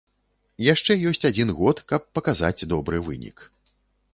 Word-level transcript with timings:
Яшчэ 0.73 0.95
ёсць 1.09 1.27
адзін 1.29 1.49
год, 1.59 1.81
каб 1.91 2.07
паказаць 2.19 2.67
добры 2.73 3.03
вынік. 3.11 3.37